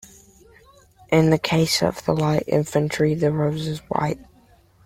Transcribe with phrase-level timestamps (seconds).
[1.11, 4.17] In the case of the Light Infantry, the rose is white.